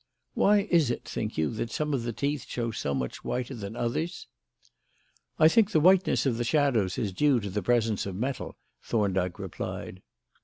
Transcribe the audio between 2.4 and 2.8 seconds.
show